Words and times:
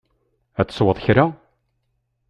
Ad 0.59 0.67
tesweḍ 0.67 0.97
kra? 1.05 1.25